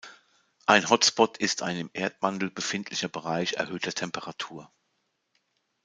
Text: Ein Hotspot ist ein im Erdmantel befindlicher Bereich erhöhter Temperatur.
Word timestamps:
Ein 0.65 0.89
Hotspot 0.89 1.37
ist 1.37 1.61
ein 1.61 1.77
im 1.77 1.91
Erdmantel 1.93 2.49
befindlicher 2.49 3.07
Bereich 3.07 3.53
erhöhter 3.57 3.93
Temperatur. 3.93 4.73